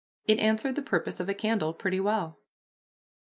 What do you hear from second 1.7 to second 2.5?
pretty well.